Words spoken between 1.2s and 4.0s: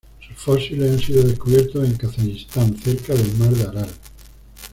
descubiertos en Kazajistán cerca del Mar de Aral.